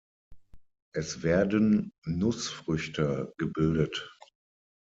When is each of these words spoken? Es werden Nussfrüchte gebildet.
Es 0.95 1.21
werden 1.21 1.91
Nussfrüchte 2.05 3.35
gebildet. 3.37 4.09